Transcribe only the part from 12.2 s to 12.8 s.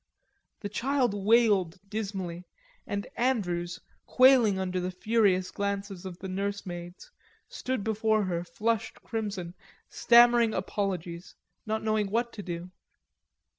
to do.